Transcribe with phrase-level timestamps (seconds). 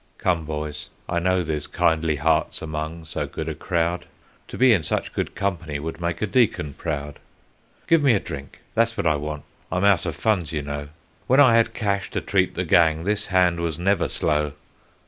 [0.17, 4.07] "Come, boys, I know there's kindly hearts among so good a crowd
[4.47, 7.19] To be in such good company would make a deacon proud.
[7.85, 10.87] "Give me a drink that's what I want I'm out of funds, you know,
[11.27, 14.53] When I had cash to treat the gang this hand was never slow.